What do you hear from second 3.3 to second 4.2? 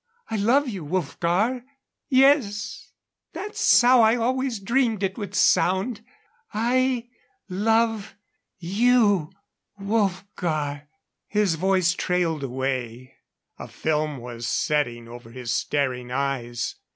that's how I